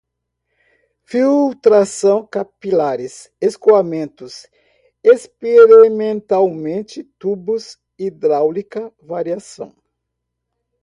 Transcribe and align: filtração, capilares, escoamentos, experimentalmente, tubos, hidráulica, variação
filtração, 1.03 2.25
capilares, 2.25 3.31
escoamentos, 3.39 4.47
experimentalmente, 5.03 7.03
tubos, 7.19 7.79
hidráulica, 7.99 8.91
variação 8.99 9.75